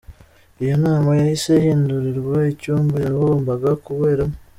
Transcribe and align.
Iyo 0.63 0.75
nama 0.83 1.09
yahise 1.19 1.51
ihindurirwa 1.57 2.37
icyumba 2.53 2.95
yagombaga 3.05 3.69
kuberamo. 3.85 4.35